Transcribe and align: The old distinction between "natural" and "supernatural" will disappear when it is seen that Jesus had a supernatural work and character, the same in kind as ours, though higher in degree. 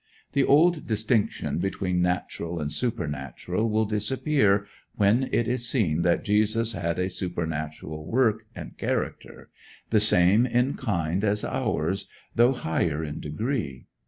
The 0.33 0.43
old 0.43 0.87
distinction 0.87 1.59
between 1.59 2.01
"natural" 2.01 2.59
and 2.59 2.71
"supernatural" 2.71 3.69
will 3.69 3.85
disappear 3.85 4.65
when 4.95 5.29
it 5.31 5.47
is 5.47 5.67
seen 5.69 6.01
that 6.01 6.23
Jesus 6.23 6.73
had 6.73 6.97
a 6.97 7.07
supernatural 7.07 8.03
work 8.07 8.47
and 8.55 8.75
character, 8.79 9.51
the 9.91 9.99
same 9.99 10.47
in 10.47 10.73
kind 10.73 11.23
as 11.23 11.45
ours, 11.45 12.07
though 12.33 12.53
higher 12.53 13.03
in 13.03 13.19
degree. 13.19 13.85